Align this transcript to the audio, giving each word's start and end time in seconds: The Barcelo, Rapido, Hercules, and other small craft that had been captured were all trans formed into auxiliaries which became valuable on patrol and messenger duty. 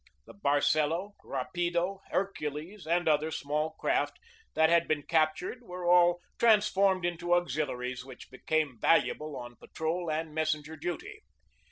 The 0.25 0.33
Barcelo, 0.33 1.13
Rapido, 1.23 1.99
Hercules, 2.09 2.87
and 2.87 3.07
other 3.07 3.29
small 3.29 3.73
craft 3.73 4.17
that 4.55 4.67
had 4.71 4.87
been 4.87 5.03
captured 5.03 5.61
were 5.61 5.85
all 5.85 6.19
trans 6.39 6.67
formed 6.67 7.05
into 7.05 7.35
auxiliaries 7.35 8.03
which 8.03 8.31
became 8.31 8.79
valuable 8.79 9.35
on 9.37 9.57
patrol 9.57 10.09
and 10.09 10.33
messenger 10.33 10.75
duty. 10.75 11.21